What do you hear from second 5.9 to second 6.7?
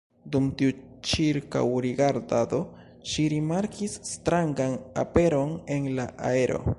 la aero.